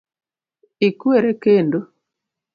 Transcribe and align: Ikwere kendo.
Ikwere 0.87 1.31
kendo. 1.43 1.79